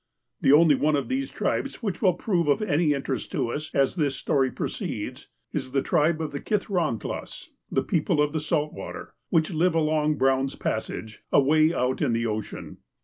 The 0.41 0.51
only 0.51 0.73
one 0.73 0.95
of 0.95 1.09
these 1.09 1.29
tribes 1.29 1.83
which 1.83 2.01
will 2.01 2.15
prove 2.15 2.47
of 2.47 2.63
any 2.63 2.93
interest 2.93 3.31
to 3.33 3.49
us, 3.51 3.69
as 3.75 3.95
this 3.97 4.15
story 4.15 4.49
proceeds, 4.49 5.27
is 5.51 5.73
the 5.73 5.83
tribe 5.83 6.19
of 6.21 6.31
the 6.31 6.39
Kithrahtlas 6.41 7.49
(the 7.71 7.83
people 7.83 8.19
of 8.19 8.33
the 8.33 8.41
salt 8.41 8.73
water), 8.73 9.13
which 9.29 9.51
lived 9.53 9.75
along 9.75 10.15
Brown's 10.15 10.55
Passage, 10.55 11.21
away 11.31 11.71
out 11.71 12.01
in 12.01 12.13
the 12.13 12.25
ocean. 12.25 12.79